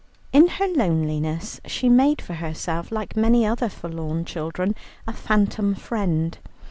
[0.33, 4.73] In her loneliness she made for herself, like many other forlorn children,
[5.05, 6.39] a phantom friend.